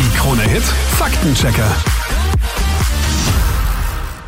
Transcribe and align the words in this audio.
Die 0.00 0.16
Krone 0.16 0.40
Hit 0.44 0.62
Faktenchecker. 0.62 1.70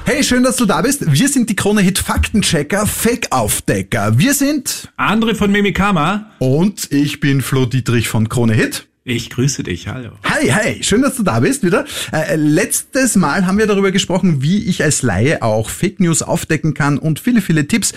Hey, 0.04 0.22
schön, 0.22 0.42
dass 0.42 0.56
du 0.56 0.66
da 0.66 0.82
bist. 0.82 1.10
Wir 1.10 1.28
sind 1.30 1.48
die 1.48 1.56
Krone 1.56 1.80
Hit 1.80 1.98
Faktenchecker, 1.98 2.86
Fake-Aufdecker. 2.86 4.18
Wir 4.18 4.34
sind 4.34 4.92
André 4.98 5.34
von 5.34 5.50
Mimikama. 5.50 6.30
und 6.40 6.92
ich 6.92 7.20
bin 7.20 7.40
Flo 7.40 7.64
Dietrich 7.64 8.08
von 8.08 8.28
Krone 8.28 8.52
Hit. 8.52 8.86
Ich 9.04 9.30
grüße 9.30 9.62
dich, 9.62 9.88
hallo. 9.88 10.10
Hi, 10.24 10.48
hi, 10.48 10.82
schön, 10.82 11.00
dass 11.00 11.16
du 11.16 11.22
da 11.22 11.40
bist 11.40 11.64
wieder. 11.64 11.86
Äh, 12.12 12.36
letztes 12.36 13.16
Mal 13.16 13.46
haben 13.46 13.56
wir 13.56 13.66
darüber 13.66 13.92
gesprochen, 13.92 14.42
wie 14.42 14.64
ich 14.64 14.82
als 14.84 15.00
Laie 15.00 15.40
auch 15.40 15.70
Fake 15.70 16.00
News 16.00 16.20
aufdecken 16.20 16.74
kann 16.74 16.98
und 16.98 17.18
viele, 17.18 17.40
viele 17.40 17.66
Tipps. 17.66 17.94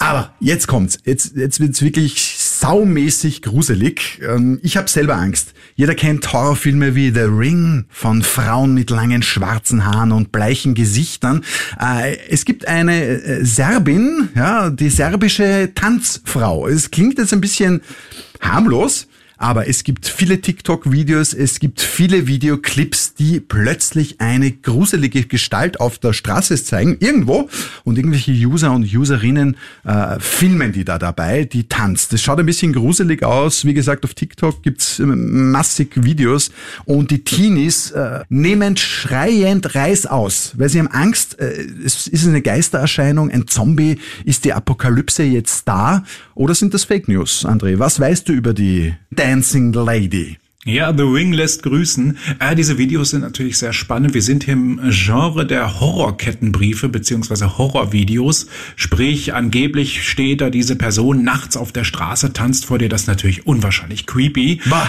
Aber 0.00 0.34
jetzt 0.40 0.66
kommt's. 0.66 0.98
Jetzt, 1.04 1.36
jetzt 1.36 1.60
wird's 1.60 1.82
wirklich 1.82 2.20
saumäßig 2.62 3.42
gruselig. 3.42 4.20
Ähm, 4.22 4.60
ich 4.62 4.76
habe 4.76 4.88
selber 4.88 5.16
Angst. 5.16 5.52
Jeder 5.74 5.96
kennt 5.96 6.32
Horrorfilme 6.32 6.94
wie 6.94 7.10
The 7.10 7.22
Ring 7.22 7.86
von 7.88 8.22
Frauen 8.22 8.72
mit 8.72 8.90
langen 8.90 9.22
schwarzen 9.22 9.84
Haaren 9.84 10.12
und 10.12 10.30
bleichen 10.30 10.74
Gesichtern. 10.74 11.44
Äh, 11.80 12.16
es 12.28 12.44
gibt 12.44 12.68
eine 12.68 13.04
äh, 13.04 13.44
Serbin, 13.44 14.28
ja, 14.36 14.70
die 14.70 14.90
serbische 14.90 15.72
Tanzfrau. 15.74 16.68
Es 16.68 16.92
klingt 16.92 17.18
jetzt 17.18 17.32
ein 17.32 17.40
bisschen 17.40 17.82
harmlos. 18.40 19.08
Aber 19.42 19.68
es 19.68 19.82
gibt 19.82 20.06
viele 20.06 20.40
TikTok-Videos, 20.40 21.34
es 21.34 21.58
gibt 21.58 21.80
viele 21.80 22.28
Videoclips, 22.28 23.14
die 23.14 23.40
plötzlich 23.40 24.20
eine 24.20 24.52
gruselige 24.52 25.24
Gestalt 25.24 25.80
auf 25.80 25.98
der 25.98 26.12
Straße 26.12 26.62
zeigen, 26.62 26.98
irgendwo, 27.00 27.48
und 27.82 27.98
irgendwelche 27.98 28.30
User 28.30 28.70
und 28.70 28.84
Userinnen 28.84 29.56
äh, 29.82 30.20
filmen 30.20 30.70
die 30.70 30.84
da 30.84 30.96
dabei, 30.96 31.44
die 31.44 31.64
tanzt. 31.64 32.12
Das 32.12 32.22
schaut 32.22 32.38
ein 32.38 32.46
bisschen 32.46 32.72
gruselig 32.72 33.24
aus. 33.24 33.64
Wie 33.64 33.74
gesagt, 33.74 34.04
auf 34.04 34.14
TikTok 34.14 34.62
gibt's 34.62 35.00
äh, 35.00 35.06
massig 35.06 35.90
Videos 36.04 36.52
und 36.84 37.10
die 37.10 37.24
Teenies 37.24 37.90
äh, 37.90 38.20
nehmen 38.28 38.76
schreiend 38.76 39.74
Reis 39.74 40.06
aus, 40.06 40.52
weil 40.56 40.68
sie 40.68 40.78
haben 40.78 40.86
Angst, 40.86 41.40
äh, 41.40 41.66
es 41.84 42.06
ist 42.06 42.28
eine 42.28 42.42
Geistererscheinung, 42.42 43.28
ein 43.28 43.48
Zombie, 43.48 43.98
ist 44.24 44.44
die 44.44 44.52
Apokalypse 44.52 45.24
jetzt 45.24 45.66
da 45.66 46.04
oder 46.36 46.54
sind 46.54 46.74
das 46.74 46.84
Fake 46.84 47.08
News, 47.08 47.44
André? 47.44 47.80
Was 47.80 47.98
weißt 47.98 48.28
du 48.28 48.32
über 48.32 48.54
die 48.54 48.94
Dancing 49.14 49.72
Lady? 49.72 50.41
Ja, 50.64 50.94
The 50.96 51.02
Ring 51.02 51.32
lässt 51.32 51.64
grüßen. 51.64 52.16
Äh, 52.38 52.54
diese 52.54 52.78
Videos 52.78 53.10
sind 53.10 53.22
natürlich 53.22 53.58
sehr 53.58 53.72
spannend. 53.72 54.14
Wir 54.14 54.22
sind 54.22 54.44
hier 54.44 54.52
im 54.54 54.80
Genre 54.90 55.44
der 55.44 55.80
Horrorkettenbriefe 55.80 56.88
beziehungsweise 56.88 57.58
Horrorvideos. 57.58 58.46
Sprich, 58.76 59.34
angeblich 59.34 60.08
steht 60.08 60.40
da 60.40 60.50
diese 60.50 60.76
Person 60.76 61.24
nachts 61.24 61.56
auf 61.56 61.72
der 61.72 61.82
Straße, 61.82 62.32
tanzt 62.32 62.66
vor 62.66 62.78
dir. 62.78 62.88
Das 62.88 63.02
ist 63.02 63.06
natürlich 63.08 63.44
unwahrscheinlich 63.44 64.06
creepy. 64.06 64.60
Bah. 64.70 64.88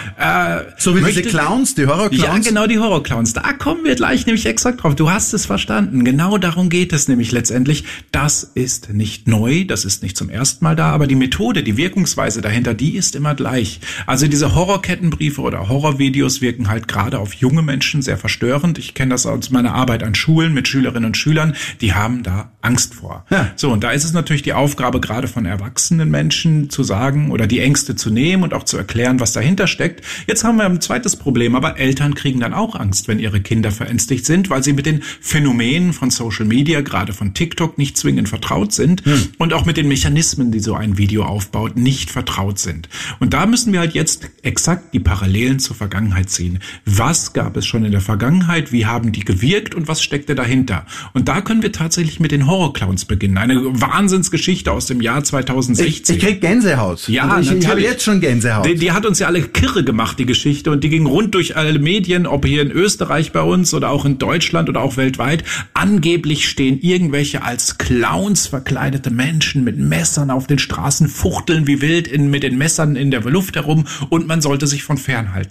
Äh, 0.60 0.74
So 0.78 0.96
wie 0.96 1.02
möchte- 1.02 1.24
diese 1.24 1.36
Clowns, 1.36 1.74
die 1.74 1.88
Horrorclowns? 1.88 2.24
Ja, 2.24 2.38
genau, 2.38 2.68
die 2.68 2.78
Horrorclowns. 2.78 3.34
Da 3.34 3.54
kommen 3.54 3.84
wir 3.84 3.96
gleich 3.96 4.28
nämlich 4.28 4.46
exakt 4.46 4.84
drauf. 4.84 4.94
Du 4.94 5.10
hast 5.10 5.34
es 5.34 5.48
verstanden. 5.48 6.04
Genau 6.06 6.38
darum 6.38 6.70
geht 6.70 6.94
es 6.94 7.08
nämlich 7.08 7.32
letztendlich. 7.32 7.84
Das 8.12 8.44
ist 8.44 8.94
nicht 8.94 9.28
neu, 9.28 9.66
das 9.66 9.86
ist 9.86 10.04
nicht 10.04 10.18
zum 10.18 10.30
ersten 10.30 10.64
Mal 10.64 10.76
da, 10.76 10.92
aber 10.92 11.08
die 11.08 11.16
Methode, 11.16 11.64
die 11.64 11.78
Wirkungsweise 11.78 12.42
dahinter, 12.42 12.76
die 12.76 12.96
ist 12.96 13.16
immer 13.16 13.34
gleich. 13.34 13.80
Also 14.06 14.28
diese 14.28 14.54
Horrorkettenbriefe 14.54 15.42
oder 15.42 15.63
Horrorvideos 15.68 16.42
wirken 16.42 16.70
halt 16.70 16.88
gerade 16.88 17.20
auf 17.20 17.34
junge 17.34 17.62
Menschen 17.62 18.02
sehr 18.02 18.18
verstörend. 18.18 18.78
Ich 18.78 18.94
kenne 18.94 19.12
das 19.12 19.26
aus 19.26 19.50
meiner 19.50 19.74
Arbeit 19.74 20.04
an 20.04 20.16
Schulen 20.16 20.54
mit 20.54 20.68
Schülerinnen 20.68 21.06
und 21.06 21.18
Schülern. 21.18 21.56
Die 21.82 21.94
haben 21.94 22.24
da 22.24 22.52
Angst 22.62 22.96
vor. 22.96 23.26
Ja. 23.30 23.52
So, 23.56 23.72
und 23.72 23.84
da 23.84 23.92
ist 23.92 24.04
es 24.04 24.14
natürlich 24.14 24.42
die 24.42 24.54
Aufgabe 24.54 25.00
gerade 25.00 25.28
von 25.28 25.46
erwachsenen 25.46 26.10
Menschen 26.10 26.70
zu 26.70 26.84
sagen 26.84 27.32
oder 27.32 27.48
die 27.48 27.60
Ängste 27.60 27.96
zu 27.96 28.10
nehmen 28.10 28.44
und 28.44 28.54
auch 28.54 28.64
zu 28.64 28.78
erklären, 28.78 29.20
was 29.20 29.34
dahinter 29.34 29.68
steckt. 29.68 30.04
Jetzt 30.28 30.44
haben 30.44 30.58
wir 30.58 30.66
ein 30.66 30.82
zweites 30.82 31.16
Problem, 31.16 31.56
aber 31.56 31.78
Eltern 31.78 32.16
kriegen 32.16 32.40
dann 32.40 32.54
auch 32.54 32.76
Angst, 32.76 33.08
wenn 33.08 33.20
ihre 33.20 33.42
Kinder 33.42 33.72
verängstigt 33.72 34.26
sind, 34.26 34.50
weil 34.50 34.64
sie 34.64 34.74
mit 34.74 34.86
den 34.86 35.02
Phänomenen 35.22 35.94
von 35.94 36.10
Social 36.10 36.46
Media, 36.46 36.82
gerade 36.82 37.14
von 37.14 37.34
TikTok, 37.34 37.78
nicht 37.78 37.98
zwingend 37.98 38.30
vertraut 38.30 38.74
sind 38.74 39.04
und 39.38 39.54
auch 39.54 39.66
mit 39.66 39.78
den 39.78 39.88
Mechanismen, 39.88 40.52
die 40.52 40.60
so 40.60 40.76
ein 40.76 40.98
Video 40.98 41.24
aufbaut, 41.24 41.76
nicht 41.76 42.12
vertraut 42.12 42.60
sind. 42.60 42.90
Und 43.20 43.34
da 43.34 43.46
müssen 43.46 43.74
wir 43.74 43.80
halt 43.80 43.94
jetzt 43.94 44.30
exakt 44.42 44.94
die 44.94 45.00
Parallelen 45.00 45.53
zur 45.60 45.76
Vergangenheit 45.76 46.30
ziehen. 46.30 46.60
Was 46.86 47.34
gab 47.34 47.58
es 47.58 47.66
schon 47.66 47.86
in 47.86 47.92
der 47.92 48.02
Vergangenheit? 48.02 48.72
Wie 48.72 48.86
haben 48.86 49.12
die 49.12 49.26
gewirkt 49.26 49.76
und 49.76 49.88
was 49.88 50.02
steckte 50.02 50.36
dahinter? 50.36 50.86
Und 51.14 51.28
da 51.28 51.42
können 51.42 51.62
wir 51.62 51.72
tatsächlich 51.72 52.20
mit 52.20 52.32
den 52.32 52.48
Horrorclowns 52.48 53.06
beginnen. 53.06 53.38
Eine 53.38 53.60
Wahnsinnsgeschichte 53.64 54.72
aus 54.72 54.86
dem 54.86 55.02
Jahr 55.02 55.20
Ich, 55.20 55.26
2016. 55.26 56.16
ich 56.16 56.22
krieg 56.22 56.42
Gänsehaut. 56.42 57.08
Ja, 57.08 57.28
Also 57.30 57.54
ich, 57.54 57.60
ich 57.60 57.68
habe 57.68 57.82
jetzt 57.82 58.04
schon 58.04 58.20
Gänsehaut. 58.20 58.66
Die, 58.66 58.76
die 58.76 58.92
hat 58.92 59.06
uns 59.06 59.20
ja 59.20 59.28
alle 59.28 59.42
kirre 59.42 59.84
gemacht, 59.84 60.20
die 60.20 60.26
Geschichte, 60.26 60.72
und 60.72 60.84
die 60.84 60.90
ging 60.90 61.06
rund 61.06 61.36
durch 61.36 61.56
alle 61.58 61.78
Medien, 61.80 62.28
ob 62.28 62.46
hier 62.46 62.62
in 62.62 62.72
Österreich 62.72 63.32
bei 63.32 63.42
uns 63.42 63.74
oder 63.74 63.90
auch 63.90 64.06
in 64.06 64.18
Deutschland 64.18 64.70
oder 64.70 64.82
auch 64.82 64.98
weltweit. 64.98 65.44
Angeblich 65.74 66.48
stehen 66.48 66.80
irgendwelche 66.80 67.44
als 67.44 67.78
Clowns 67.78 68.48
verkleidete 68.48 69.12
Menschen 69.12 69.64
mit 69.64 69.78
Messern 69.78 70.30
auf 70.30 70.48
den 70.48 70.60
Straßen, 70.60 71.08
fuchteln 71.08 71.68
wie 71.68 71.82
wild 71.82 72.08
in, 72.08 72.30
mit 72.30 72.44
den 72.44 72.58
Messern 72.58 72.96
in 72.96 73.12
der 73.12 73.22
Luft 73.22 73.56
herum 73.56 73.86
und 74.10 74.28
man 74.28 74.42
sollte 74.42 74.68
sich 74.68 74.84
von 74.84 74.98
fernhalten. 74.98 75.43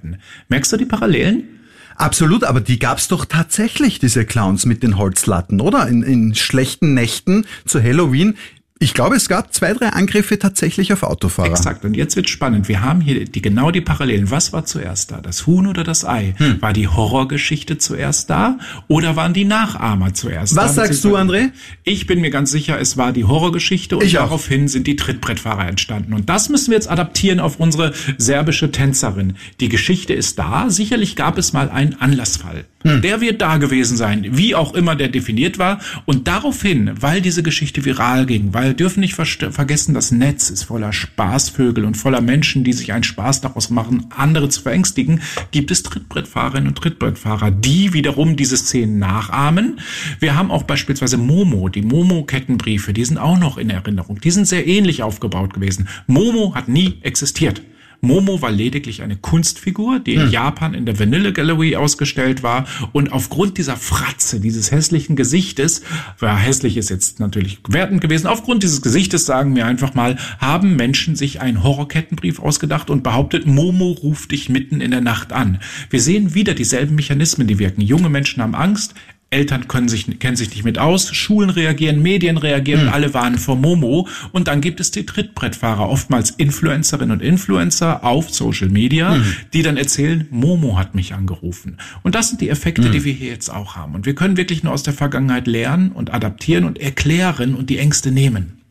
Merkst 0.49 0.73
du 0.73 0.77
die 0.77 0.85
Parallelen? 0.85 1.61
Absolut, 1.97 2.45
aber 2.45 2.61
die 2.61 2.79
gab's 2.79 3.09
doch 3.09 3.25
tatsächlich, 3.25 3.99
diese 3.99 4.25
Clowns 4.25 4.67
mit 4.67 4.83
den 4.83 4.97
Holzlatten, 4.97 5.61
oder? 5.61 5.87
In, 5.89 6.03
in 6.03 6.35
schlechten 6.35 6.95
Nächten 6.95 7.47
zu 7.67 7.83
Halloween. 7.83 8.37
Ich 8.83 8.95
glaube, 8.95 9.15
es 9.15 9.29
gab 9.29 9.55
zwei, 9.55 9.75
drei 9.75 9.91
Angriffe 9.91 10.41
tatsächlich 10.41 10.93
auf 10.93 11.05
Autofahrer. 11.05 11.51
Exakt. 11.51 11.85
Und 11.85 11.97
jetzt 11.97 12.17
wird 12.17 12.29
spannend. 12.29 12.67
Wir 12.67 12.81
haben 12.83 13.01
hier 13.01 13.25
die, 13.27 13.41
genau 13.41 13.71
die 13.71 13.81
Parallelen. 13.81 14.33
Was 14.33 14.53
war 14.53 14.65
zuerst 14.65 15.13
da? 15.13 15.21
Das 15.21 15.47
Huhn 15.47 15.69
oder 15.69 15.85
das 15.85 16.05
Ei? 16.05 16.35
Hm. 16.39 16.61
War 16.61 16.73
die 16.73 16.89
Horrorgeschichte 16.89 17.79
zuerst 17.79 18.29
da 18.29 18.59
oder 18.89 19.15
waren 19.15 19.35
die 19.35 19.45
Nachahmer 19.45 20.15
zuerst 20.15 20.57
Was 20.57 20.75
da? 20.75 20.87
sagst 20.87 21.05
du, 21.05 21.17
André? 21.17 21.51
Ich 21.85 22.09
bin 22.09 22.21
mir 22.21 22.31
ganz 22.31 22.51
sicher, 22.51 22.81
es 22.81 22.97
war 22.97 23.13
die 23.13 23.23
Horrorgeschichte 23.25 23.97
und 23.99 24.05
Ich 24.05 24.19
auch. 24.19 24.23
daraufhin 24.25 24.67
sind 24.67 24.89
die 24.89 24.97
Trittbrettfahrer 24.97 25.69
entstanden. 25.69 26.13
Und 26.13 26.29
das 26.29 26.49
müssen 26.49 26.73
wir 26.73 26.77
jetzt 26.77 26.91
adaptieren 26.91 27.39
auf 27.39 27.61
unsere 27.61 27.93
serbische 28.19 28.73
Tänzerin. 28.73 29.37
Die 29.61 29.69
Geschichte 29.69 30.13
ist 30.13 30.41
da. 30.41 30.71
Sicherlich 30.71 31.15
gab 31.15 31.39
es 31.39 31.53
mal 31.53 31.71
einen 31.71 32.01
Anlassfall. 32.01 32.65
Hm. 32.83 33.01
Der 33.01 33.21
wird 33.21 33.41
da 33.41 33.59
gewesen 33.59 33.97
sein, 33.97 34.27
wie 34.33 34.57
auch 34.57 34.75
immer 34.75 34.97
der 34.97 35.07
definiert 35.09 35.61
war. 35.61 35.79
Und 36.05 36.27
daraufhin, 36.27 36.91
weil 37.01 37.21
diese 37.21 37.45
Geschichte 37.45 37.85
viral 37.85 38.27
ging, 38.27 38.53
weil 38.53 38.72
wir 38.73 38.77
dürfen 38.79 39.01
nicht 39.01 39.13
vergessen, 39.15 39.93
das 39.93 40.13
Netz 40.13 40.49
ist 40.49 40.63
voller 40.63 40.95
Spaßvögel 40.95 41.85
und 41.85 41.95
voller 41.95 42.23
Menschen, 42.23 42.65
die 42.65 42.73
sich 42.73 42.95
einen 42.95 43.05
Spaß 43.05 43.43
daraus 43.43 43.69
machen, 43.69 44.07
andere 44.09 44.49
zu 44.49 44.63
verängstigen, 44.63 45.21
gibt 45.51 45.71
es 45.71 45.83
Trittbrettfahrerinnen 45.83 46.69
und 46.69 46.79
Trittbrettfahrer, 46.79 47.51
die 47.51 47.93
wiederum 47.93 48.35
diese 48.35 48.57
Szenen 48.57 48.99
nachahmen. 48.99 49.79
Wir 50.21 50.37
haben 50.37 50.51
auch 50.51 50.63
beispielsweise 50.63 51.19
Momo, 51.19 51.69
die 51.69 51.83
Momo-Kettenbriefe, 51.83 52.95
die 52.95 53.05
sind 53.05 53.19
auch 53.19 53.39
noch 53.39 53.59
in 53.59 53.69
Erinnerung. 53.69 54.19
Die 54.23 54.31
sind 54.31 54.49
sehr 54.49 54.67
ähnlich 54.67 55.03
aufgebaut 55.03 55.53
gewesen. 55.53 55.87
Momo 56.07 56.55
hat 56.55 56.69
nie 56.69 56.99
existiert. 57.03 57.61
Momo 58.05 58.43
war 58.43 58.51
lediglich 58.51 59.03
eine 59.03 59.15
Kunstfigur, 59.15 60.01
die 60.01 60.15
in 60.15 60.29
Japan 60.33 60.75
in 60.75 60.87
der 60.87 60.99
Vanilla 60.99 61.31
Gallery 61.31 61.77
ausgestellt 61.77 62.43
war. 62.43 62.67
Und 62.91 63.13
aufgrund 63.13 63.59
dieser 63.59 63.77
Fratze, 63.77 64.41
dieses 64.41 64.73
hässlichen 64.73 65.15
Gesichtes, 65.15 65.83
war 66.19 66.37
hässlich 66.37 66.77
ist 66.77 66.91
jetzt 66.91 67.21
natürlich 67.21 67.61
wertend 67.69 68.01
gewesen, 68.01 68.27
aufgrund 68.27 68.65
dieses 68.65 68.83
Gesichtes, 68.83 69.25
sagen 69.25 69.55
wir 69.55 69.67
einfach 69.67 69.95
mal, 69.95 70.17
haben 70.39 70.75
Menschen 70.75 71.15
sich 71.15 71.41
einen 71.41 71.63
Horrorkettenbrief 71.63 72.41
ausgedacht 72.41 72.91
und 72.91 73.05
behauptet, 73.05 73.47
Momo 73.47 73.93
ruft 73.93 74.33
dich 74.33 74.49
mitten 74.49 74.81
in 74.81 74.91
der 74.91 75.01
Nacht 75.01 75.33
an. 75.33 75.61
Wir 75.89 76.01
sehen 76.01 76.35
wieder 76.35 76.55
dieselben 76.55 76.97
Mechanismen, 76.97 77.47
die 77.47 77.61
wirken. 77.61 77.83
Junge 77.83 78.09
Menschen 78.09 78.43
haben 78.43 78.57
Angst, 78.57 78.95
Eltern 79.33 79.69
können 79.69 79.89
sich, 79.89 80.19
kennen 80.19 80.37
sich 80.37 80.51
nicht 80.51 80.65
mit 80.65 80.79
aus, 80.79 81.15
Schulen 81.15 81.51
reagieren, 81.51 82.03
Medien 82.03 82.37
reagieren, 82.37 82.83
und 82.83 82.89
alle 82.89 83.15
warnen 83.15 83.39
vor 83.39 83.57
Momo. 83.57 84.09
Und 84.33 84.49
dann 84.49 84.61
gibt 84.61 84.81
es 84.81 84.91
die 84.91 85.07
Trittbrettfahrer, 85.07 85.89
oftmals 85.89 86.31
Influencerinnen 86.31 87.13
und 87.13 87.23
Influencer 87.23 88.05
auf 88.05 88.31
Social 88.31 88.69
Media, 88.69 89.21
die 89.53 89.63
dann 89.63 89.77
erzählen, 89.77 90.27
Momo 90.31 90.79
hat 90.79 90.95
mich 90.95 91.15
angerufen. 91.15 91.79
Und 92.03 92.15
das 92.15 92.29
sind 92.29 92.41
die 92.41 92.49
Effekte, 92.49 92.91
die 92.91 93.05
wir 93.05 93.13
hier 93.13 93.31
jetzt 93.31 93.51
auch 93.51 93.77
haben. 93.77 93.95
Und 93.95 94.07
wir 94.07 94.15
können 94.15 94.37
wirklich 94.37 94.63
nur 94.63 94.73
aus 94.73 94.83
der 94.83 94.93
Vergangenheit 94.93 95.47
lernen 95.47 95.93
und 95.93 96.13
adaptieren 96.13 96.65
und 96.65 96.79
erklären 96.79 97.55
und 97.55 97.71
die 97.71 97.79
Ängste 97.79 98.13
nehmen. 98.13 98.62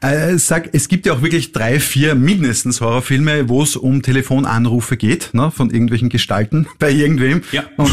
Äh, 0.00 0.36
sag, 0.38 0.70
es 0.72 0.88
gibt 0.88 1.06
ja 1.06 1.12
auch 1.14 1.22
wirklich 1.22 1.52
drei, 1.52 1.80
vier 1.80 2.14
mindestens 2.14 2.80
Horrorfilme, 2.80 3.48
wo 3.48 3.62
es 3.62 3.76
um 3.76 4.02
Telefonanrufe 4.02 4.96
geht, 4.96 5.30
ne, 5.32 5.50
von 5.50 5.70
irgendwelchen 5.70 6.08
Gestalten 6.08 6.66
bei 6.78 6.90
irgendwem. 6.90 7.42
Ja. 7.52 7.64
Und 7.76 7.90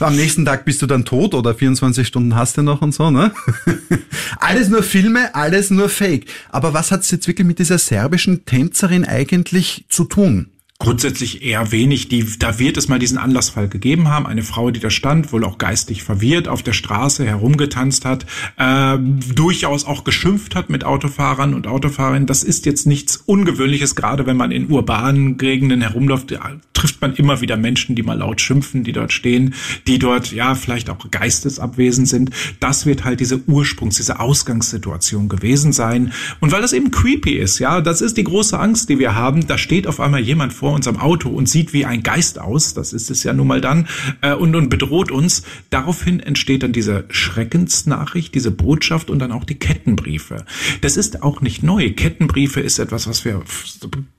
am 0.00 0.16
nächsten 0.16 0.44
Tag 0.44 0.64
bist 0.64 0.82
du 0.82 0.86
dann 0.86 1.04
tot 1.04 1.34
oder 1.34 1.54
24 1.54 2.06
Stunden 2.06 2.34
hast 2.34 2.56
du 2.56 2.62
noch 2.62 2.82
und 2.82 2.92
so, 2.92 3.10
ne? 3.10 3.32
alles 4.38 4.68
nur 4.68 4.82
Filme, 4.82 5.34
alles 5.34 5.70
nur 5.70 5.88
Fake. 5.88 6.26
Aber 6.50 6.74
was 6.74 6.90
hat's 6.90 7.10
jetzt 7.10 7.26
wirklich 7.28 7.46
mit 7.46 7.58
dieser 7.58 7.78
serbischen 7.78 8.44
Tänzerin 8.44 9.04
eigentlich 9.04 9.84
zu 9.88 10.04
tun? 10.04 10.50
Grundsätzlich 10.84 11.42
eher 11.42 11.72
wenig. 11.72 12.08
Die, 12.08 12.24
da 12.38 12.58
wird 12.58 12.76
es 12.76 12.88
mal 12.88 12.98
diesen 12.98 13.18
Anlassfall 13.18 13.68
gegeben 13.68 14.08
haben. 14.08 14.26
Eine 14.26 14.42
Frau, 14.42 14.70
die 14.70 14.80
da 14.80 14.90
stand, 14.90 15.32
wohl 15.32 15.44
auch 15.44 15.58
geistig 15.58 16.02
verwirrt 16.02 16.46
auf 16.46 16.62
der 16.62 16.74
Straße 16.74 17.24
herumgetanzt 17.24 18.04
hat, 18.04 18.26
äh, 18.58 18.98
durchaus 19.34 19.86
auch 19.86 20.04
geschimpft 20.04 20.54
hat 20.54 20.68
mit 20.68 20.84
Autofahrern 20.84 21.54
und 21.54 21.66
Autofahrerinnen. 21.66 22.26
Das 22.26 22.44
ist 22.44 22.66
jetzt 22.66 22.86
nichts 22.86 23.16
Ungewöhnliches, 23.16 23.96
gerade 23.96 24.26
wenn 24.26 24.36
man 24.36 24.52
in 24.52 24.70
urbanen 24.70 25.38
Gegenden 25.38 25.80
herumläuft, 25.80 26.30
ja, 26.30 26.50
trifft 26.74 27.00
man 27.00 27.14
immer 27.14 27.40
wieder 27.40 27.56
Menschen, 27.56 27.94
die 27.94 28.02
mal 28.02 28.18
laut 28.18 28.42
schimpfen, 28.42 28.84
die 28.84 28.92
dort 28.92 29.12
stehen, 29.12 29.54
die 29.86 29.98
dort 29.98 30.32
ja 30.32 30.54
vielleicht 30.54 30.90
auch 30.90 31.10
geistesabwesend 31.10 32.08
sind. 32.08 32.30
Das 32.60 32.84
wird 32.84 33.04
halt 33.04 33.20
diese 33.20 33.40
Ursprungs, 33.46 33.96
diese 33.96 34.20
Ausgangssituation 34.20 35.30
gewesen 35.30 35.72
sein. 35.72 36.12
Und 36.40 36.52
weil 36.52 36.60
das 36.60 36.74
eben 36.74 36.90
creepy 36.90 37.38
ist, 37.38 37.58
ja, 37.58 37.80
das 37.80 38.02
ist 38.02 38.18
die 38.18 38.24
große 38.24 38.58
Angst, 38.58 38.90
die 38.90 38.98
wir 38.98 39.14
haben. 39.14 39.46
Da 39.46 39.56
steht 39.56 39.86
auf 39.86 39.98
einmal 39.98 40.20
jemand 40.20 40.52
vor 40.52 40.73
unserem 40.74 40.98
Auto 40.98 41.28
und 41.30 41.48
sieht 41.48 41.72
wie 41.72 41.84
ein 41.84 42.02
Geist 42.02 42.38
aus, 42.40 42.74
das 42.74 42.92
ist 42.92 43.10
es 43.10 43.22
ja 43.22 43.32
nun 43.32 43.46
mal 43.46 43.60
dann, 43.60 43.88
äh, 44.20 44.34
und, 44.34 44.54
und 44.54 44.68
bedroht 44.68 45.10
uns. 45.10 45.42
Daraufhin 45.70 46.20
entsteht 46.20 46.62
dann 46.62 46.72
diese 46.72 47.04
Schreckensnachricht, 47.08 48.34
diese 48.34 48.50
Botschaft 48.50 49.10
und 49.10 49.18
dann 49.18 49.32
auch 49.32 49.44
die 49.44 49.56
Kettenbriefe. 49.56 50.44
Das 50.80 50.96
ist 50.96 51.22
auch 51.22 51.40
nicht 51.40 51.62
neu. 51.62 51.92
Kettenbriefe 51.92 52.60
ist 52.60 52.78
etwas, 52.78 53.06
was 53.06 53.24
wir 53.24 53.42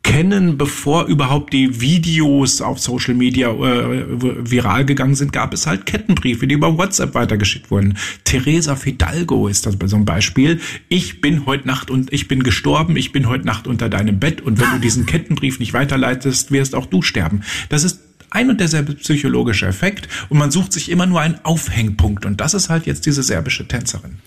kennen, 0.03 0.57
bevor 0.57 1.05
überhaupt 1.05 1.51
die 1.51 1.81
Videos 1.81 2.61
auf 2.61 2.79
Social 2.79 3.15
Media 3.15 3.49
äh, 3.49 4.05
viral 4.49 4.85
gegangen 4.85 5.15
sind, 5.15 5.33
gab 5.33 5.53
es 5.53 5.67
halt 5.67 5.85
Kettenbriefe, 5.85 6.47
die 6.47 6.55
über 6.55 6.77
WhatsApp 6.77 7.15
weitergeschickt 7.15 7.71
wurden. 7.71 7.97
Teresa 8.23 8.75
Fidalgo 8.75 9.47
ist 9.47 9.65
das 9.65 9.75
so 9.85 9.95
einem 9.95 10.05
Beispiel. 10.05 10.61
Ich 10.89 11.21
bin 11.21 11.45
heute 11.45 11.67
Nacht 11.67 11.89
und 11.89 12.13
ich 12.13 12.27
bin 12.27 12.43
gestorben, 12.43 12.95
ich 12.95 13.11
bin 13.11 13.27
heute 13.27 13.45
Nacht 13.45 13.67
unter 13.67 13.89
deinem 13.89 14.19
Bett 14.19 14.41
und 14.41 14.59
wenn 14.61 14.71
du 14.71 14.79
diesen 14.79 15.05
Kettenbrief 15.05 15.59
nicht 15.59 15.73
weiterleitest, 15.73 16.34
wirst 16.51 16.75
auch 16.75 16.85
du 16.85 17.01
sterben. 17.01 17.43
Das 17.69 17.83
ist 17.83 17.99
ein 18.29 18.49
und 18.49 18.59
derselbe 18.59 18.93
psychologische 18.93 19.65
Effekt 19.65 20.07
und 20.29 20.37
man 20.37 20.51
sucht 20.51 20.73
sich 20.73 20.89
immer 20.89 21.05
nur 21.05 21.21
einen 21.21 21.39
Aufhängpunkt 21.43 22.25
und 22.25 22.41
das 22.41 22.53
ist 22.53 22.69
halt 22.69 22.85
jetzt 22.85 23.05
diese 23.05 23.23
serbische 23.23 23.67
Tänzerin. 23.67 24.19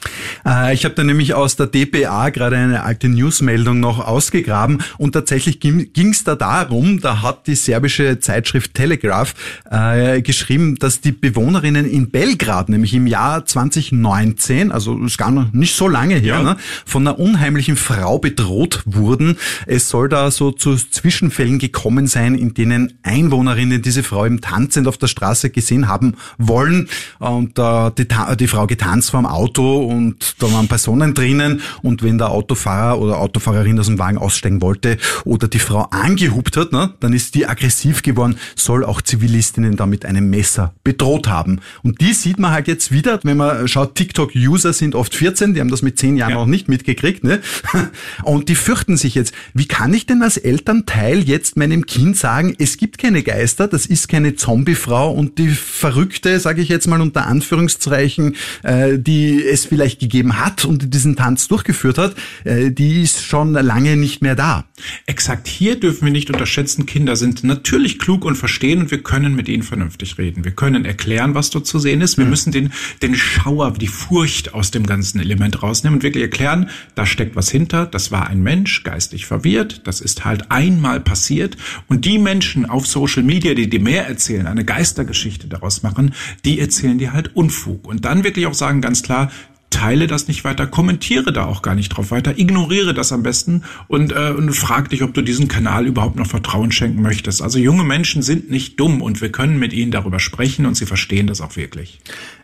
Äh, 0.47 0.75
ich 0.75 0.85
habe 0.85 0.95
da 0.95 1.05
nämlich 1.05 1.35
aus 1.35 1.57
der 1.57 1.67
DPA 1.67 2.31
gerade 2.31 2.57
eine 2.57 2.83
alte 2.83 3.09
Newsmeldung 3.09 3.81
noch 3.81 3.99
ausgegraben 3.99 4.83
und 4.99 5.13
tatsächlich 5.13 5.61
ging 5.61 6.11
es 6.11 6.25
da 6.25 6.35
darum, 6.35 7.01
da 7.01 7.23
hat 7.23 7.47
die 7.47 7.55
serbische 7.55 8.19
Zeitschrift 8.21 8.75
Telegraph 8.75 9.35
äh, 9.71 10.23
geschrieben, 10.23 10.77
dass 10.77 11.01
die 11.01 11.13
Bewohnerinnen 11.13 11.89
in 11.89 12.11
Belgrad, 12.11 12.69
nämlich 12.69 12.95
im 12.95 13.07
Jahr 13.07 13.45
2019, 13.45 14.73
also 14.73 14.99
ist 15.05 15.19
gar 15.19 15.31
noch 15.31 15.53
nicht 15.53 15.75
so 15.75 15.89
lange 15.89 16.17
her, 16.17 16.37
ja. 16.37 16.43
ne, 16.43 16.57
von 16.85 17.07
einer 17.07 17.19
unheimlichen 17.19 17.77
Frau 17.77 18.19
bedroht 18.19 18.83
wurden. 18.85 19.37
Es 19.67 19.89
soll 19.89 20.09
da 20.09 20.31
so 20.31 20.53
zu 20.53 20.77
Zwischenfällen 20.77 21.59
gekommen 21.59 22.07
sein, 22.07 22.35
in 22.35 22.55
denen 22.55 22.99
Einwohnerinnen 23.03 23.83
diese 23.89 24.03
Frau 24.03 24.27
im 24.27 24.43
tanzend 24.43 24.87
auf 24.87 24.99
der 24.99 25.07
Straße 25.07 25.49
gesehen 25.49 25.89
haben 25.89 26.15
wollen. 26.37 26.89
Und 27.19 27.59
äh, 27.59 27.91
die, 27.97 28.07
die 28.39 28.47
Frau 28.47 28.67
getanzt 28.67 29.11
vor 29.11 29.21
dem 29.21 29.27
Auto 29.27 29.79
und 29.79 30.35
da 30.41 30.53
waren 30.53 30.69
Personen 30.69 31.15
drinnen. 31.15 31.63
Und 31.83 32.03
wenn 32.03 32.19
der 32.19 32.31
Autofahrer 32.31 33.01
oder 33.01 33.19
Autofahrerin 33.19 33.81
aus 33.81 33.87
dem 33.87 33.99
Wagen 33.99 34.19
aussteigen 34.19 34.61
wollte 34.61 34.99
oder 35.25 35.49
die 35.49 35.59
Frau 35.59 35.85
angehupt 35.91 36.59
hat, 36.59 36.73
ne, 36.73 36.93
dann 37.01 37.15
ist 37.15 37.35
die 37.35 37.47
aggressiv 37.47 38.03
geworden, 38.03 38.37
soll 38.57 38.85
auch 38.85 39.01
Zivilistinnen 39.01 39.77
da 39.77 39.87
mit 39.87 40.05
einem 40.05 40.29
Messer 40.29 40.75
bedroht 40.85 41.27
haben. 41.27 41.61
Und 41.83 42.03
die 42.03 42.13
sieht 42.13 42.39
man 42.39 42.51
halt 42.51 42.69
jetzt 42.69 42.93
wieder, 42.93 43.19
wenn 43.23 43.39
man 43.39 43.67
schaut, 43.69 43.95
TikTok-User 43.95 44.75
sind 44.75 44.95
oft 44.95 45.15
14, 45.15 45.55
die 45.55 45.61
haben 45.61 45.71
das 45.71 45.81
mit 45.81 45.99
10 45.99 46.19
Jahren 46.19 46.31
ja. 46.31 46.37
noch 46.37 46.47
nicht 46.47 46.69
mitgekriegt. 46.69 47.25
Ne? 47.25 47.41
Und 48.23 48.51
die 48.51 48.55
fürchten 48.55 48.99
sich 48.99 49.15
jetzt, 49.15 49.33
wie 49.55 49.67
kann 49.67 49.95
ich 49.95 50.05
denn 50.05 50.23
als 50.23 50.37
Elternteil 50.37 51.21
jetzt 51.21 51.57
meinem 51.57 51.87
Kind 51.87 52.19
sagen, 52.19 52.55
es 52.59 52.77
gibt 52.77 52.99
keine 52.99 53.23
Geister, 53.23 53.67
das 53.79 53.87
ist 53.87 54.09
keine 54.09 54.35
Zombiefrau 54.35 55.13
und 55.13 55.39
die 55.39 55.51
Verrückte, 55.51 56.41
sage 56.41 56.63
ich 56.63 56.69
jetzt 56.69 56.89
mal 56.89 57.01
unter 57.01 57.29
Anführungszeichen, 57.29 58.35
äh, 58.65 58.99
die 58.99 59.41
es 59.41 59.67
vielleicht 59.67 60.01
gegeben 60.01 60.41
hat 60.41 60.65
und 60.65 60.93
diesen 60.93 61.15
Tanz 61.15 61.47
durchgeführt 61.47 61.97
hat, 61.97 62.17
äh, 62.43 62.73
die 62.73 63.03
ist 63.03 63.25
schon 63.25 63.53
lange 63.53 63.97
nicht 63.97 64.21
mehr 64.21 64.35
da. 64.35 64.65
Exakt 65.07 65.47
hier 65.47 65.79
dürfen 65.79 66.07
wir 66.07 66.13
nicht 66.13 66.29
unterschätzen, 66.29 66.87
Kinder 66.87 67.15
sind 67.15 67.45
natürlich 67.45 68.01
klug 68.01 68.25
und 68.25 68.35
verstehen 68.35 68.81
und 68.81 68.91
wir 68.91 69.01
können 69.01 69.37
mit 69.37 69.49
ihnen 69.49 69.63
vernünftig 69.63 70.19
reden. 70.19 70.45
Wir 70.45 70.53
können 70.53 70.85
erklären, 70.85 71.37
was 71.37 71.51
dort 71.51 71.69
zu 71.69 71.79
sehen 71.79 72.01
ist. 72.01 72.19
Wir 72.19 72.25
mhm. 72.25 72.31
müssen 72.31 72.51
den, 72.51 72.73
den 73.01 73.15
Schauer, 73.15 73.71
die 73.71 73.87
Furcht 73.87 74.55
aus 74.55 74.73
dem 74.73 74.87
ganzen 74.87 75.21
Element 75.21 75.63
rausnehmen 75.63 75.99
und 75.99 76.03
wirklich 76.03 76.25
erklären, 76.25 76.69
da 76.97 77.07
steckt 77.07 77.37
was 77.37 77.49
hinter, 77.49 77.87
das 77.87 78.11
war 78.11 78.27
ein 78.27 78.43
Mensch, 78.43 78.83
geistig 78.83 79.27
verwirrt, 79.27 79.87
das 79.87 80.01
ist 80.01 80.25
halt 80.25 80.51
einmal 80.51 80.99
passiert 80.99 81.57
und 81.87 82.05
die 82.05 82.19
Menschen 82.19 82.67
auf 82.67 82.85
Social 82.85 83.23
Media, 83.23 83.55
die 83.55 83.68
die 83.69 83.79
mehr 83.79 84.07
erzählen, 84.07 84.47
eine 84.47 84.65
Geistergeschichte 84.65 85.49
daraus 85.49 85.83
machen, 85.83 86.15
die 86.45 86.61
erzählen 86.61 86.99
dir 86.99 87.13
halt 87.13 87.35
Unfug. 87.37 87.87
Und 87.87 88.05
dann 88.05 88.25
wirklich 88.25 88.47
auch 88.47 88.55
sagen 88.55 88.81
ganz 88.81 89.03
klar, 89.03 89.31
teile 89.71 90.07
das 90.07 90.29
nicht 90.29 90.45
weiter, 90.45 90.67
kommentiere 90.67 91.33
da 91.33 91.45
auch 91.45 91.63
gar 91.63 91.75
nicht 91.75 91.91
drauf 91.91 92.11
weiter, 92.11 92.39
ignoriere 92.39 92.95
das 92.95 93.13
am 93.13 93.23
besten 93.23 93.65
und, 93.87 94.13
äh, 94.13 94.33
und 94.37 94.53
frag 94.53 94.89
dich, 94.91 95.03
ob 95.03 95.15
du 95.15 95.23
diesem 95.23 95.49
Kanal 95.49 95.87
überhaupt 95.87 96.17
noch 96.17 96.27
Vertrauen 96.27 96.73
schenken 96.73 97.03
möchtest. 97.03 97.43
Also 97.43 97.59
junge 97.59 97.85
Menschen 97.85 98.23
sind 98.23 98.51
nicht 98.51 98.81
dumm 98.81 99.03
und 99.03 99.21
wir 99.21 99.31
können 99.31 99.59
mit 99.59 99.73
ihnen 99.73 99.91
darüber 99.91 100.21
sprechen 100.21 100.67
und 100.67 100.75
sie 100.75 100.87
verstehen 100.87 101.27
das 101.27 101.41
auch 101.41 101.57
wirklich. 101.57 102.01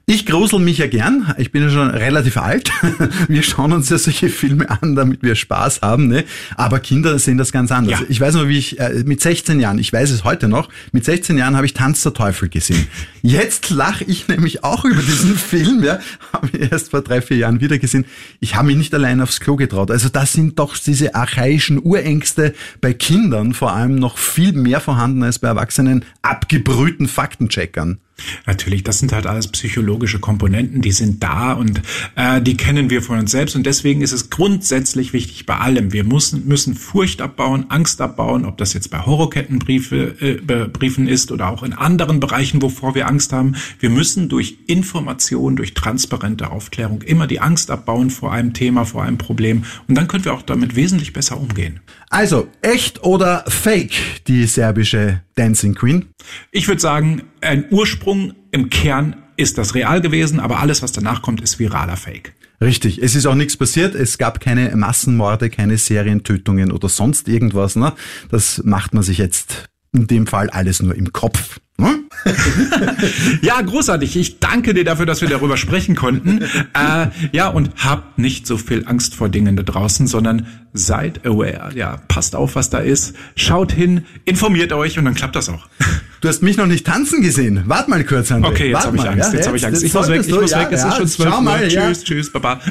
Ich 0.06 0.26
grusel 0.26 0.58
mich 0.58 0.76
ja 0.76 0.86
gern. 0.86 1.34
Ich 1.38 1.50
bin 1.50 1.62
ja 1.62 1.70
schon 1.70 1.88
relativ 1.88 2.36
alt. 2.36 2.70
Wir 3.28 3.42
schauen 3.42 3.72
uns 3.72 3.88
ja 3.88 3.96
solche 3.96 4.28
Filme 4.28 4.68
an, 4.68 4.94
damit 4.94 5.22
wir 5.22 5.34
Spaß 5.34 5.80
haben. 5.80 6.08
Ne? 6.08 6.24
Aber 6.56 6.78
Kinder 6.78 7.18
sehen 7.18 7.38
das 7.38 7.52
ganz 7.52 7.72
anders. 7.72 8.00
Ja. 8.00 8.06
Ich 8.10 8.20
weiß 8.20 8.34
noch, 8.34 8.46
wie 8.46 8.58
ich 8.58 8.78
äh, 8.78 9.02
mit 9.06 9.22
16 9.22 9.60
Jahren, 9.60 9.78
ich 9.78 9.90
weiß 9.90 10.10
es 10.10 10.22
heute 10.22 10.46
noch, 10.46 10.68
mit 10.92 11.06
16 11.06 11.38
Jahren 11.38 11.56
habe 11.56 11.64
ich 11.64 11.72
Tanz 11.72 12.02
der 12.02 12.12
Teufel 12.12 12.50
gesehen. 12.50 12.86
Jetzt 13.22 13.70
lache 13.70 14.04
ich 14.04 14.28
nämlich 14.28 14.62
auch 14.62 14.84
über 14.84 15.00
diesen 15.00 15.36
Film. 15.36 15.82
Ja, 15.82 15.98
habe 16.34 16.50
ich 16.52 16.70
erst 16.70 16.90
vor 16.90 17.00
drei, 17.00 17.22
vier 17.22 17.38
Jahren 17.38 17.62
wieder 17.62 17.78
gesehen. 17.78 18.04
Ich 18.40 18.56
habe 18.56 18.66
mich 18.66 18.76
nicht 18.76 18.92
allein 18.92 19.22
aufs 19.22 19.40
Klo 19.40 19.56
getraut. 19.56 19.90
Also 19.90 20.10
das 20.10 20.34
sind 20.34 20.58
doch 20.58 20.76
diese 20.76 21.14
archaischen 21.14 21.80
Urängste 21.82 22.52
bei 22.82 22.92
Kindern 22.92 23.54
vor 23.54 23.72
allem 23.72 23.94
noch 23.94 24.18
viel 24.18 24.52
mehr 24.52 24.80
vorhanden 24.80 25.22
als 25.22 25.38
bei 25.38 25.48
erwachsenen 25.48 26.04
abgebrühten 26.20 27.08
Faktencheckern. 27.08 28.00
Natürlich, 28.46 28.84
das 28.84 29.00
sind 29.00 29.12
halt 29.12 29.26
alles 29.26 29.48
psychologische 29.48 30.20
Komponenten, 30.20 30.80
die 30.80 30.92
sind 30.92 31.22
da 31.22 31.52
und 31.52 31.82
äh, 32.14 32.40
die 32.40 32.56
kennen 32.56 32.88
wir 32.88 33.02
von 33.02 33.18
uns 33.18 33.32
selbst 33.32 33.56
und 33.56 33.66
deswegen 33.66 34.02
ist 34.02 34.12
es 34.12 34.30
grundsätzlich 34.30 35.12
wichtig 35.12 35.46
bei 35.46 35.56
allem. 35.56 35.92
Wir 35.92 36.04
müssen, 36.04 36.46
müssen 36.46 36.74
Furcht 36.74 37.20
abbauen, 37.20 37.66
Angst 37.70 38.00
abbauen, 38.00 38.44
ob 38.44 38.56
das 38.56 38.72
jetzt 38.72 38.90
bei 38.90 39.00
Horrorkettenbriefe 39.00 40.14
äh, 40.20 41.08
ist 41.08 41.32
oder 41.32 41.48
auch 41.48 41.62
in 41.62 41.72
anderen 41.72 42.20
Bereichen, 42.20 42.62
wovor 42.62 42.94
wir 42.94 43.08
Angst 43.08 43.32
haben. 43.32 43.56
Wir 43.80 43.90
müssen 43.90 44.28
durch 44.28 44.58
Information, 44.66 45.56
durch 45.56 45.74
transparente 45.74 46.50
Aufklärung 46.50 47.02
immer 47.02 47.26
die 47.26 47.40
Angst 47.40 47.70
abbauen 47.70 48.10
vor 48.10 48.32
einem 48.32 48.52
Thema, 48.52 48.84
vor 48.84 49.02
einem 49.02 49.18
Problem 49.18 49.64
und 49.88 49.96
dann 49.96 50.06
können 50.08 50.24
wir 50.24 50.34
auch 50.34 50.42
damit 50.42 50.76
wesentlich 50.76 51.12
besser 51.12 51.40
umgehen. 51.40 51.80
Also, 52.10 52.46
echt 52.62 53.02
oder 53.02 53.44
fake, 53.48 54.24
die 54.28 54.46
serbische 54.46 55.22
Dancing 55.34 55.74
Queen? 55.74 56.06
Ich 56.50 56.68
würde 56.68 56.80
sagen, 56.80 57.22
ein 57.40 57.66
Ursprung 57.70 58.34
im 58.50 58.70
Kern 58.70 59.16
ist 59.36 59.58
das 59.58 59.74
real 59.74 60.00
gewesen, 60.00 60.40
aber 60.40 60.60
alles, 60.60 60.82
was 60.82 60.92
danach 60.92 61.22
kommt, 61.22 61.40
ist 61.40 61.58
viraler 61.58 61.96
Fake. 61.96 62.34
Richtig, 62.60 63.02
es 63.02 63.14
ist 63.14 63.26
auch 63.26 63.34
nichts 63.34 63.56
passiert, 63.56 63.94
es 63.94 64.16
gab 64.16 64.40
keine 64.40 64.74
Massenmorde, 64.76 65.50
keine 65.50 65.76
Serientötungen 65.76 66.70
oder 66.72 66.88
sonst 66.88 67.28
irgendwas. 67.28 67.76
Ne? 67.76 67.92
Das 68.30 68.62
macht 68.64 68.94
man 68.94 69.02
sich 69.02 69.18
jetzt 69.18 69.66
in 69.92 70.06
dem 70.06 70.26
Fall 70.26 70.50
alles 70.50 70.80
nur 70.80 70.94
im 70.94 71.12
Kopf. 71.12 71.60
Hm? 71.80 72.03
ja, 73.42 73.60
großartig. 73.60 74.16
Ich 74.16 74.38
danke 74.40 74.74
dir 74.74 74.84
dafür, 74.84 75.06
dass 75.06 75.20
wir 75.20 75.28
darüber 75.28 75.56
sprechen 75.56 75.94
konnten. 75.94 76.44
Äh, 76.74 77.08
ja, 77.32 77.48
und 77.48 77.70
habt 77.76 78.18
nicht 78.18 78.46
so 78.46 78.56
viel 78.56 78.84
Angst 78.86 79.14
vor 79.14 79.28
Dingen 79.28 79.54
da 79.54 79.62
draußen, 79.62 80.06
sondern 80.06 80.46
seid 80.72 81.24
aware. 81.24 81.70
Ja, 81.74 81.98
passt 82.08 82.34
auf, 82.34 82.56
was 82.56 82.68
da 82.68 82.78
ist. 82.78 83.14
Schaut 83.36 83.70
hin, 83.70 84.04
informiert 84.24 84.72
euch 84.72 84.98
und 84.98 85.04
dann 85.04 85.14
klappt 85.14 85.36
das 85.36 85.48
auch. 85.48 85.68
Du 86.20 86.28
hast 86.28 86.42
mich 86.42 86.56
noch 86.56 86.64
nicht 86.64 86.86
tanzen 86.86 87.20
gesehen. 87.20 87.64
Wart 87.66 87.88
mal 87.88 88.02
kurz, 88.02 88.32
André. 88.32 88.46
Okay, 88.46 88.70
jetzt 88.70 88.86
habe 88.86 88.96
ich 88.96 89.06
Angst. 89.06 89.32
Ja, 89.34 89.36
jetzt, 89.36 89.46
habe 89.46 89.58
ich 89.58 89.66
Angst. 89.66 89.82
Ich 89.82 89.92
muss 89.92 90.08
weg, 90.08 90.22
ich 90.26 90.34
muss 90.34 90.52
ja, 90.52 90.60
weg. 90.60 90.68
Es 90.70 90.80
ja, 90.80 90.88
ist 90.88 90.96
schon 90.96 91.08
zwölf 91.08 91.38
Uhr. 91.38 91.68
Tschüss, 91.68 92.02
tschüss, 92.02 92.32
baba. 92.32 92.62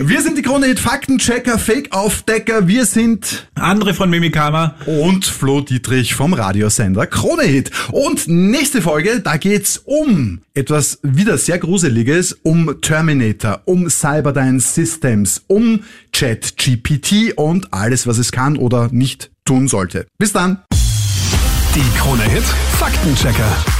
Wir 0.00 0.22
sind 0.22 0.38
die 0.38 0.42
Krone 0.42 0.66
Hit 0.66 0.78
Faktenchecker, 0.78 1.58
Fake-Aufdecker. 1.58 2.68
Wir 2.68 2.86
sind 2.86 3.48
André 3.56 3.94
von 3.94 4.08
Mimikama 4.08 4.76
und 4.86 5.24
Flo 5.24 5.60
Dietrich 5.60 6.14
vom 6.14 6.34
Radiosender 6.34 7.08
Krone 7.08 7.42
Hit. 7.42 7.72
Und 7.90 8.28
nächste 8.28 8.80
Folge, 8.80 9.20
da 9.20 9.36
geht's 9.36 9.78
um 9.78 10.40
etwas 10.54 11.00
wieder 11.02 11.36
sehr 11.36 11.58
Gruseliges, 11.58 12.38
um 12.44 12.80
Terminator, 12.80 13.62
um 13.64 13.90
Cyberdyne 13.90 14.60
Systems, 14.60 15.42
um 15.48 15.82
ChatGPT 16.12 17.32
und 17.36 17.72
alles, 17.74 18.06
was 18.06 18.18
es 18.18 18.30
kann 18.30 18.56
oder 18.56 18.90
nicht 18.92 19.32
tun 19.44 19.66
sollte. 19.66 20.06
Bis 20.16 20.32
dann. 20.32 20.62
Die 21.74 21.98
Krone 21.98 22.22
Hit 22.22 22.44
Faktenchecker. 22.78 23.77